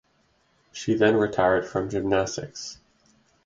She 0.71 0.95
then 0.95 1.15
retired 1.17 1.67
from 1.67 1.87
gymnastics. 1.91 2.79